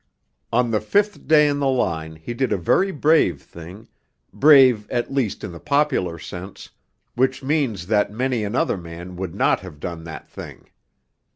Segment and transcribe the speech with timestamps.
[0.51, 3.87] On the fifth day in the line he did a very brave thing
[4.33, 6.71] brave, at least, in the popular sense,
[7.13, 10.71] which means that many another man would not have done that thing.